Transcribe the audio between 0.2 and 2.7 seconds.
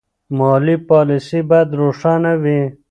مالي پالیسي باید روښانه وي.